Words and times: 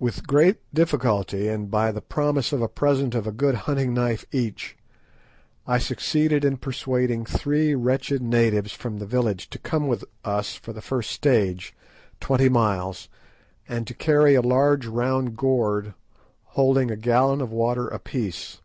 With 0.00 0.26
great 0.26 0.56
difficulty, 0.74 1.46
and 1.46 1.70
by 1.70 1.92
the 1.92 2.00
promise 2.00 2.52
of 2.52 2.60
a 2.60 2.66
present 2.66 3.14
of 3.14 3.24
a 3.24 3.30
good 3.30 3.54
hunting 3.54 3.94
knife 3.94 4.24
each, 4.32 4.76
I 5.64 5.78
succeeded 5.78 6.44
in 6.44 6.56
persuading 6.56 7.24
three 7.26 7.72
wretched 7.76 8.20
natives 8.20 8.72
from 8.72 8.98
the 8.98 9.06
village 9.06 9.48
to 9.50 9.60
come 9.60 9.86
with 9.86 10.04
us 10.24 10.56
for 10.56 10.72
the 10.72 10.82
first 10.82 11.10
stage, 11.12 11.72
twenty 12.18 12.48
miles, 12.48 13.08
and 13.68 13.86
to 13.86 13.94
carry 13.94 14.34
a 14.34 14.42
large 14.42 14.90
gourd 14.92 15.94
holding 16.58 16.90
a 16.90 16.96
gallon 16.96 17.40
of 17.40 17.52
water 17.52 17.86
apiece. 17.86 18.60